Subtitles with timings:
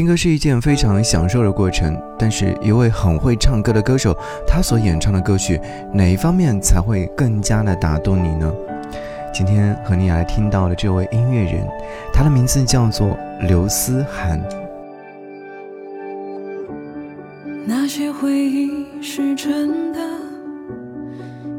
[0.00, 5.60] 听歌是一件非常享受的过程，但是一位很会唱歌的歌手，他所演唱的歌曲
[5.92, 8.50] 哪一方面才会更加的打动你呢？
[9.30, 11.68] 今天和你来听到的这位音乐人，
[12.14, 13.14] 他的名字叫做
[13.46, 14.40] 刘思涵。
[17.66, 20.00] 那些回忆是真的，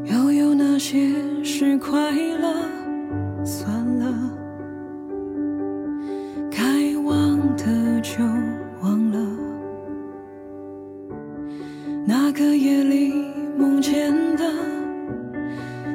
[0.02, 0.98] 又有哪些
[1.44, 3.44] 是快乐？
[3.44, 3.70] 算
[4.00, 4.12] 了，
[6.50, 6.60] 该
[7.04, 8.22] 忘的就
[8.82, 9.18] 忘了。
[12.04, 13.14] 那个夜里
[13.56, 14.44] 梦见的，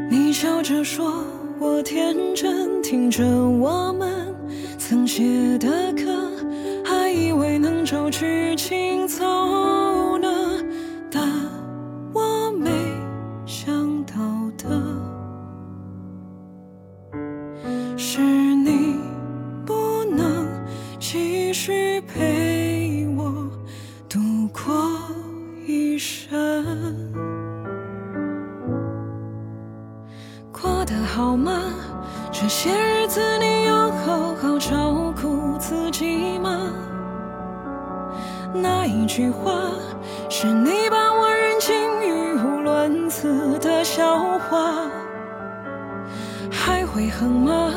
[0.10, 1.24] 你笑着说。
[1.60, 4.32] 我天真听着我们
[4.78, 6.32] 曾写的歌，
[6.86, 9.26] 还以为能找去青葱
[44.50, 44.90] 话，
[46.52, 47.74] 还会恨吗？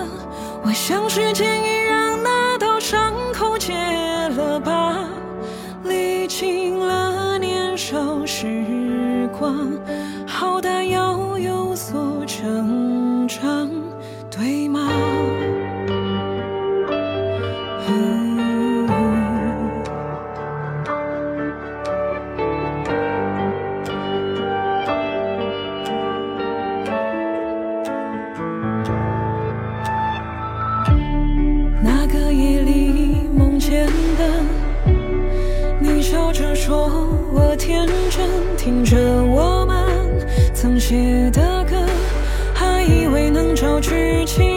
[0.63, 1.80] 我像时间已
[37.61, 39.87] 天真，听着我们
[40.55, 41.77] 曾写的歌。
[42.55, 44.50] 还以为能找剧情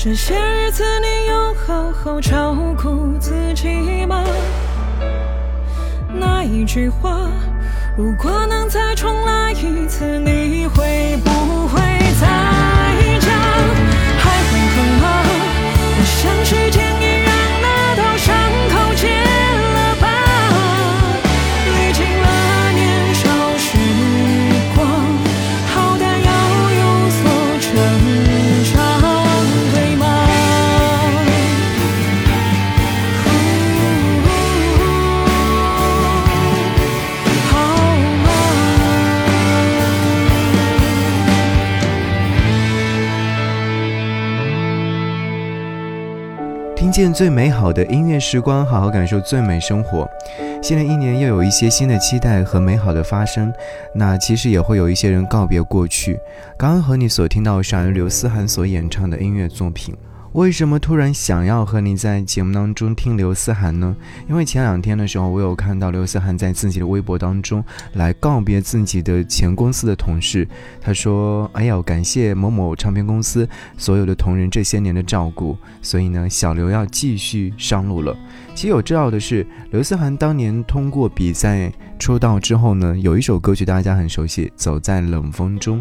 [0.00, 4.24] 这些日子你有好好照顾自己吗？
[6.08, 7.28] 那一句话，
[7.96, 11.30] 如果能再重来一次，你会不
[46.98, 50.10] 见最美好的音乐时光，好好感受最美生活。
[50.60, 53.52] 新的一年又有一些新的期待和美好的发生，
[53.94, 56.18] 那其实也会有一些人告别过去。
[56.56, 59.94] 刚刚和你所听到是刘思涵所演唱的音乐作品。
[60.32, 63.96] 为什么突然想要和你在节目当中听刘思涵呢？
[64.28, 67.64] 因为前两天的时候，我有看到刘思涵在自己的微博当中
[67.94, 70.46] 来告别自己的前公司的同事。
[70.82, 73.48] 他说：“哎呀，感谢某某唱片公司
[73.78, 78.14] 所有的同仁这些年的照顾，所以呢，小刘要继续上路了。”
[78.54, 85.80] 其实我知道的是，刘思涵当年通过比赛出道之后呢，有一首歌曲大家很熟悉，《走在冷风中》，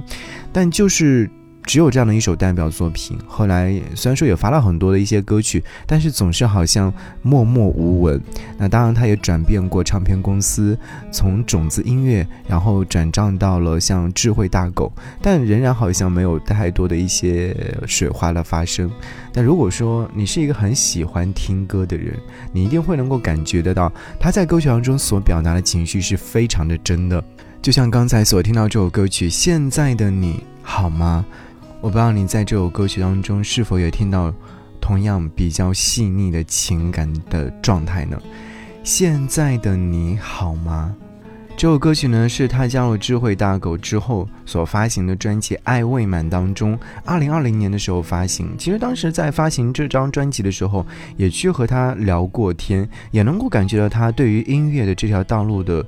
[0.53, 1.29] 但就是。
[1.67, 6.91] 只有这样的一首代表作品，后来虽然说也发了很多的一些歌曲，但是总是好像
[7.21, 8.19] 默默无闻。
[8.57, 10.79] 那当然，他也转变过唱片公司，
[11.11, 14.89] 从种子音乐，然后转账到了像智慧大狗，
[15.21, 17.53] 但仍然好像没有太多的一些
[17.85, 18.89] 水花的发生。
[19.33, 22.17] 但如果说你是一个很喜欢听歌的人，
[22.53, 27.21] 你一定会能够感觉得到他在歌曲当中所表达的情绪是非常的真的。
[27.61, 31.25] 就像刚才所听到这首歌曲《现在的你好吗》。
[31.79, 34.33] 我不知道你在这首歌曲当中是否也听到
[34.81, 38.17] 同样比较细腻的情感的状态呢？
[38.83, 40.95] 现在的你好吗？
[41.55, 48.55] 这首歌曲呢是他加入智慧大狗之后所发行的专辑《爱未满》当中，二零二零年的时候发行。
[48.57, 50.85] 其实当时在发行这张专辑的时候，
[51.15, 55.85] 也去和他聊过天，也能够感觉到他对于音乐的这条道路的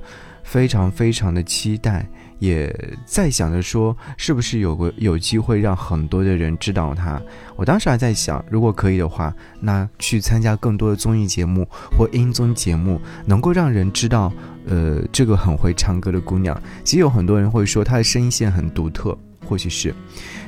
[0.50, 2.06] 非常非常的期待。
[2.40, 2.74] 也
[3.06, 7.22] 在想着说，是不是有个有机会让很多的人知道他？
[7.58, 14.32] 我当时还在想，如果可以的话，那去参加更多的综艺节目或音综节目，能够让人知道，
[14.68, 16.58] 呃，这个很会唱歌的姑娘。
[16.86, 19.94] 其实有很多人会说她的声音线很独特，或许是。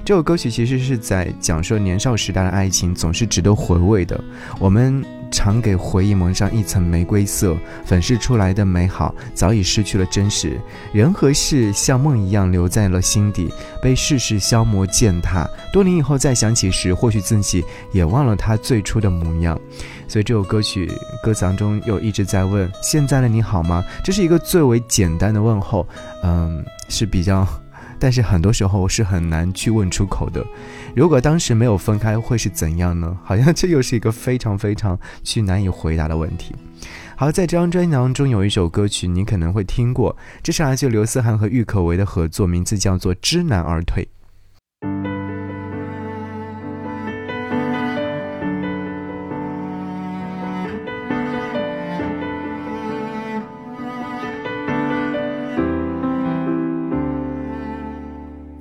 [0.05, 4.17] 这首歌曲其实是在讲述年少时代的爱情总是值得回味的。
[4.59, 5.03] 我们。
[5.31, 10.59] 常给回忆蒙上一层玫瑰色，粉饰出来的美好早已失去了真实。
[10.93, 13.51] 人和事像梦一样留在了心底，
[13.81, 15.49] 被世事消磨践踏。
[15.71, 19.59] 多年以后再想起时，或许自己也忘了他最初的模样。
[20.07, 20.91] 所以这首歌曲
[21.23, 23.83] 歌词当中又一直在问：现在的你好吗？
[24.03, 25.87] 这是一个最为简单的问候，
[26.23, 27.47] 嗯，是比较。
[27.97, 30.43] 但是很多时候是很难去问出口的。
[30.95, 33.17] 如果当时没有分开，会是怎样呢？
[33.23, 36.53] 好像这又是一个非常非常去难以回答的问题。
[37.15, 44.03] 好，在这张专辑当中有一首歌曲，你可能会听过，这是来自刘思涵和郁可唯的合作，名字叫做《知难而退》。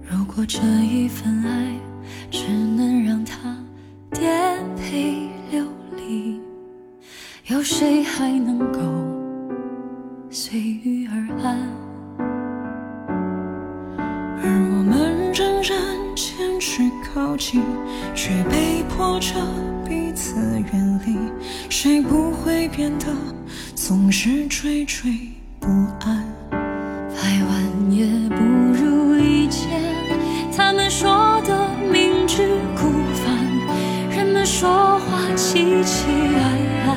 [0.06, 1.79] 如果这一份爱，
[2.30, 3.56] 只能让它
[4.12, 5.66] 颠沛流
[5.96, 6.40] 离，
[7.48, 8.78] 有谁还能够
[10.30, 11.58] 随遇而安？
[14.42, 15.76] 而我们仍然
[16.14, 17.62] 坚持靠近，
[18.14, 19.34] 却被迫着
[19.84, 20.36] 彼此
[20.72, 21.16] 远离，
[21.68, 23.06] 谁不会变得
[23.74, 25.28] 总是惴惴
[36.00, 36.44] 凄凄哀
[36.86, 36.88] 哀，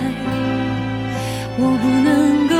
[1.59, 2.52] 我不能够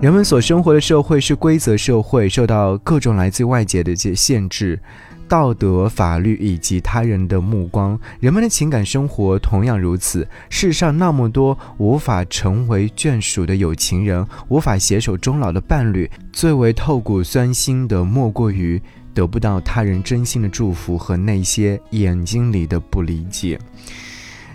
[0.00, 4.78] 人们所生活的社会是规则社会，受到各种来自外界的一些限制。
[5.26, 10.26] 道德、法律以及他人的目光，人们的情感生活同样如此。
[10.48, 18.80] 世上那么多无法成为眷属的有情人，无法携手终老的伴侣，最为透骨酸心的莫过于
[19.12, 23.58] 得不到他人真心的祝福和那些眼睛里的不理解。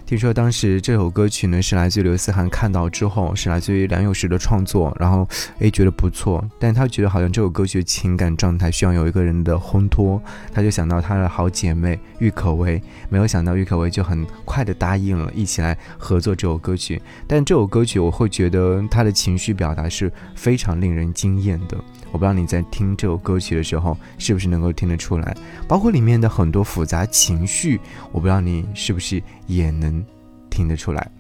[0.06, 5.28] 听说当时这首歌曲呢是来自于刘思涵看到之后，是来自于梁咏诗的创作，然后
[5.60, 21.78] 诶觉得不错，但他觉得好像这首歌曲的情感状态需要有一个人的烘托，他就想到他的好姐妹郁可唯，没有想到郁可唯就很快的答应了一起来合作这首歌曲，但这首歌曲我会觉得他的情绪表达是非常令人惊艳的。
[22.14, 25.36] 我不知道你在听这首歌曲的时候是不是能够听得出来，
[25.68, 30.06] 包括里面的很多复杂情绪，我不知道你是不是也能
[30.50, 31.12] 听得出来。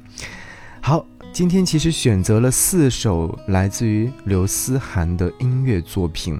[0.79, 6.39] 好，今天其实选择了四首来自于刘思涵的音乐作品。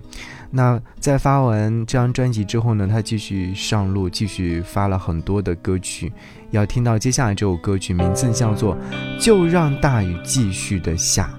[0.52, 6.14] 那在发完这张专辑之后呢，他继续上路，继续发了很多的歌曲。
[6.52, 8.76] 要听到接下来这首歌曲，名字叫做
[9.20, 11.34] 《就让大雨继续的下》。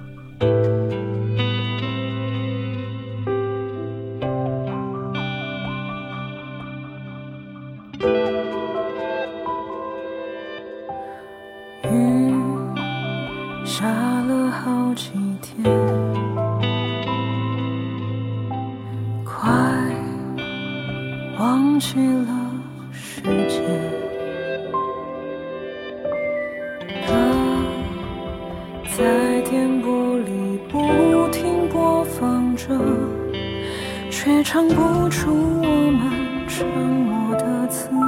[34.14, 38.03] 却唱不出我们沉默的词。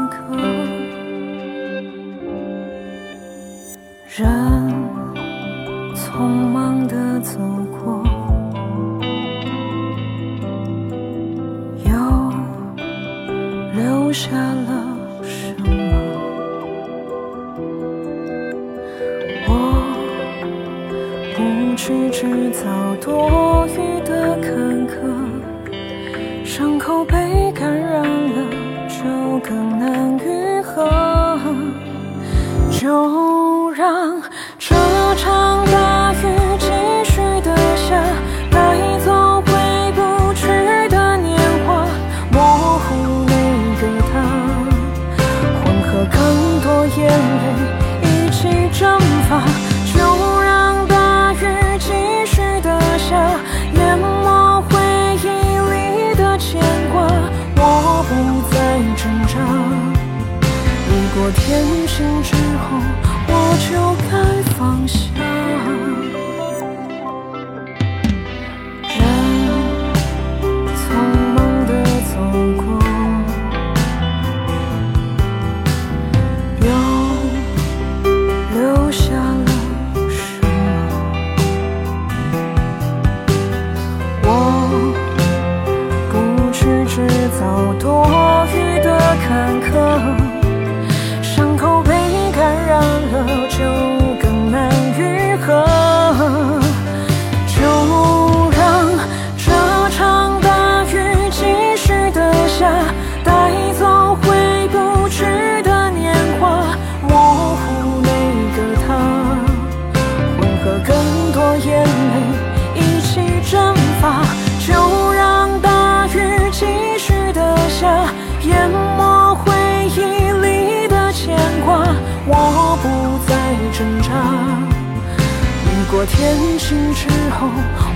[126.06, 127.48] 天晴之后，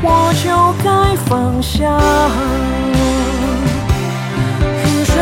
[0.03, 0.45] 我就
[0.85, 1.79] 该放下。
[4.85, 5.15] 雨水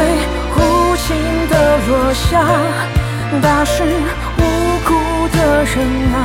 [0.57, 0.59] 无
[0.97, 1.07] 情
[1.49, 2.31] 的落下，
[3.41, 3.85] 打湿
[4.39, 4.41] 无
[4.85, 4.89] 辜
[5.37, 5.75] 的人
[6.13, 6.17] 啊，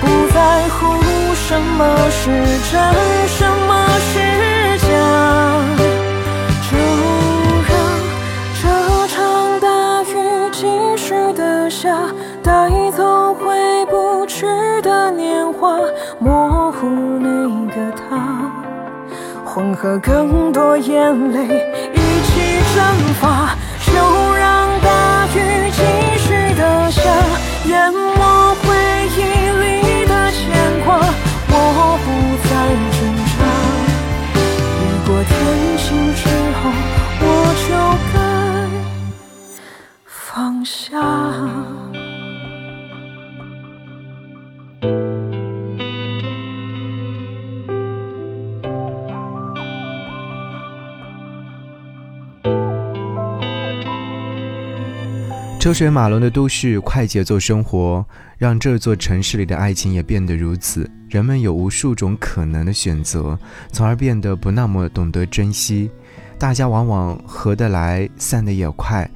[0.00, 0.02] 不
[0.34, 0.78] 在乎
[1.34, 1.78] 什么
[2.10, 2.20] 是
[2.70, 2.72] 真，
[3.28, 3.70] 什么
[4.12, 4.12] 是
[4.86, 4.88] 假，
[19.60, 21.44] 混合更多眼泪
[21.92, 22.30] 一起
[22.74, 22.82] 蒸
[23.20, 23.92] 发，就
[24.34, 25.82] 让大雨继
[26.16, 27.02] 续的下，
[27.66, 28.64] 淹没回
[29.18, 29.18] 忆
[29.60, 30.40] 里的牵
[30.82, 30.96] 挂。
[31.50, 31.54] 我
[32.06, 32.08] 不
[32.48, 32.50] 再
[32.96, 32.98] 挣
[33.36, 33.38] 扎，
[34.80, 35.28] 雨过天
[35.76, 36.24] 晴之
[36.56, 36.58] 后，
[37.20, 37.24] 我
[37.68, 37.70] 就
[38.14, 38.16] 该
[40.06, 40.88] 放下。
[55.60, 58.02] 车水马龙的都市，快节奏生活，
[58.38, 60.90] 让这座城市里的爱情也变得如此。
[61.06, 63.38] 人们有无数种可能的选择，
[63.70, 65.90] 从而变得不那么懂得珍惜。
[66.38, 69.08] 大家往往合得来，散得也快。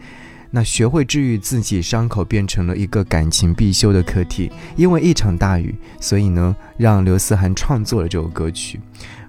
[0.51, 4.53] 那学会治愈自己伤口，变成了一个感情必修的课题。
[4.77, 8.79] 因为一场大雨，所以呢，让刘思涵创作了这首歌曲。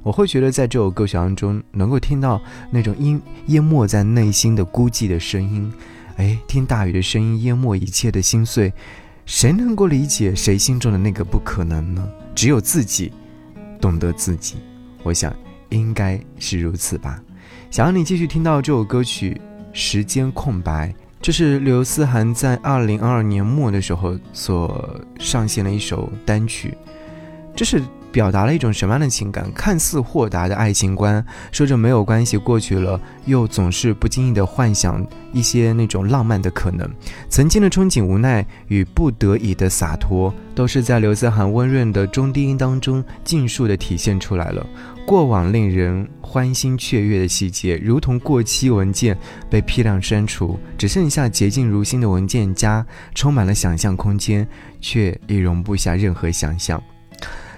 [0.04, 5.72] 我会觉得，在这首歌曲当中，能够听到那种淹淹没在内心的孤寂的声音。
[6.18, 8.72] 哎，听大雨的声音淹没一切的心碎，
[9.26, 12.08] 谁能够理解谁心中的那个不可能呢？
[12.34, 13.12] 只有自己
[13.82, 14.56] 懂得自己，
[15.04, 15.36] 我想
[15.70, 17.22] 应该是如此吧。
[17.70, 19.34] 想让你继续听到这首歌曲
[19.74, 20.90] 《时间空白》，
[21.22, 26.78] 这是刘思涵在二零二二年末的时候所上线的一首单曲，
[27.56, 27.82] 这是。
[28.16, 29.52] 表达了一种什么样的情感？
[29.52, 36.90] 看似豁达的爱情观，说着没有关系，过去了，又总是不经意的幻想一些那种浪漫的可能。
[37.28, 44.66] 曾经的憧憬、无奈与不得已的洒脱，都是在刘思涵温润的中低音当中尽数的体现出来了。
[45.06, 49.18] 过往令人欢欣雀跃的细节，如同过期文件
[49.50, 54.48] 被批量删除，只剩下洁净如新的文件夹，充满了想象空间，
[54.80, 56.82] 却已容不下任何想象。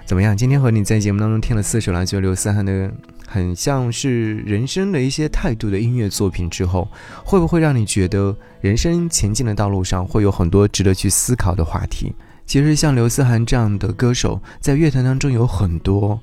[0.08, 0.34] 怎么样？
[0.34, 2.90] 今天和你在节目当中听了四首来自刘思涵的，
[3.26, 6.88] 很像是人生的一些态度的音乐作品之后，
[7.22, 12.14] 会不会让你觉得人生前进的道路上会有很多值得去思考的话题？
[12.46, 16.18] 其实像刘思涵这样的歌手，在乐坛当中有很多，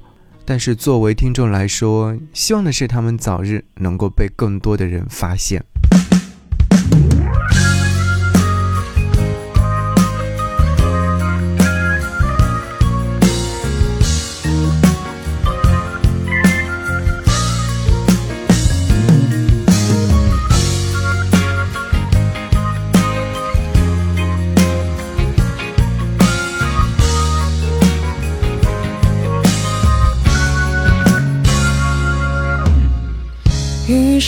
[0.45, 5.63] 但是作为听众来说，希望的是他们早日能够被更多的人发现。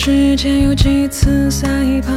[0.08, 1.68] 时间有几次赛
[2.00, 2.10] 跑，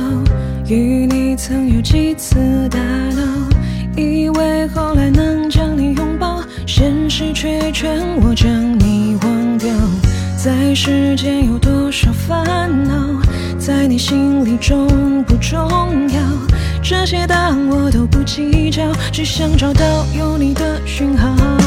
[0.66, 2.38] 与你曾有几次
[2.70, 3.50] 打闹，
[3.98, 8.50] 以为后来能将你拥抱，现实却劝我将
[8.80, 9.70] 你忘掉。
[10.38, 13.22] 在世间有多少烦恼，
[13.60, 15.60] 在你心里重不重
[16.14, 16.22] 要？
[16.82, 21.61] 这些答案我都不计较，只想找到有你的讯号。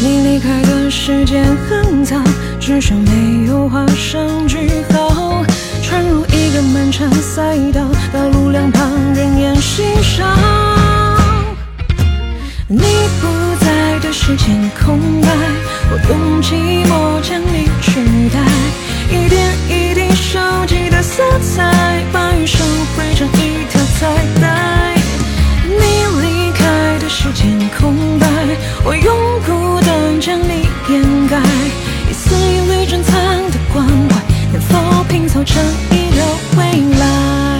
[0.00, 2.16] 你离开的时间很早，
[2.60, 5.42] 至少没有画上句号。
[5.82, 7.80] 穿入一个漫长赛道，
[8.12, 10.24] 道路两旁人烟稀少。
[12.66, 12.80] 你
[13.20, 15.28] 不在的时间空白，
[15.90, 18.40] 我用寂寞将你取代。
[19.10, 22.60] 一点一滴收集的色彩，把余生
[22.96, 24.94] 绘成一条彩带。
[25.66, 25.72] 你
[26.20, 28.26] 离开的时间空白，
[28.84, 29.34] 我用。
[30.24, 31.38] 将你掩盖，
[32.08, 33.12] 一丝一缕珍藏
[33.50, 34.22] 的关怀，
[34.54, 36.24] 能否拼凑成一个
[36.56, 37.53] 未来？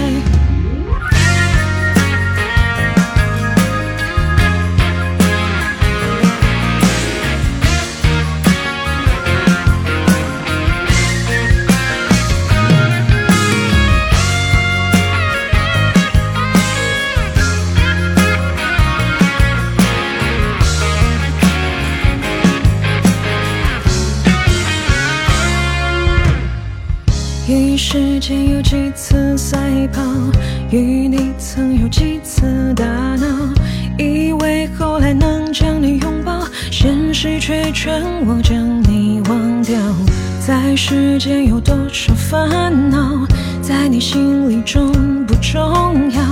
[42.54, 43.26] 烦恼，
[43.60, 46.22] 在你心里重不重要？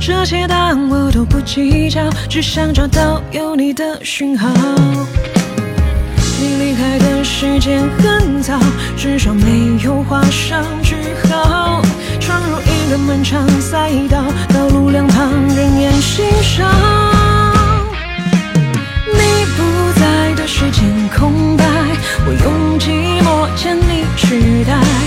[0.00, 4.48] 这些答案我都不计较，只想找到有你的讯号。
[6.40, 8.58] 你离开的时间很早，
[8.96, 10.94] 至少没有画上句
[11.28, 11.82] 号。
[12.18, 16.64] 闯入一个漫长赛道，道路两旁人烟稀少。
[19.12, 20.82] 你不在的时间
[21.14, 21.64] 空白，
[22.24, 24.97] 我用寂寞将你取代。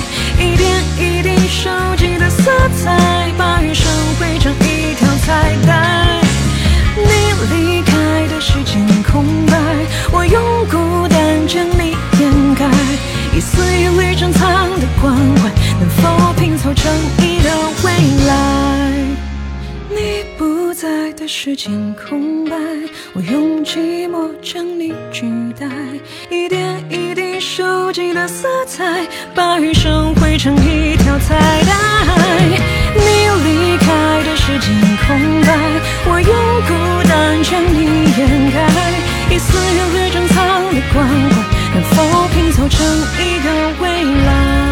[2.72, 3.86] 一点一滴收集的色彩，把余生
[4.20, 5.28] 绘成一条彩
[5.68, 5.70] 带。
[6.96, 7.04] 你
[7.54, 7.92] 离开
[8.28, 9.58] 的时间空白，
[10.12, 11.20] 我用孤单。
[11.48, 12.66] 将你掩盖，
[13.36, 17.50] 一丝一缕珍藏的关怀，能否拼凑成一个
[17.84, 17.92] 未
[18.26, 18.32] 来？
[19.90, 20.41] 你不
[20.82, 22.58] 在的时间空白，
[23.14, 25.70] 我用寂寞将你取代；
[26.32, 31.72] 一点一滴收集的色彩，把余生绘成一条彩带。
[32.96, 33.00] 你
[33.44, 34.74] 离开的时间
[35.06, 35.56] 空白，
[36.10, 36.34] 我用
[36.66, 36.74] 孤
[37.08, 38.58] 单将你掩盖；
[39.30, 41.32] 一丝一缕珍藏的关怀，
[41.76, 42.84] 能否拼凑成
[43.20, 43.48] 一个
[43.84, 44.71] 未来？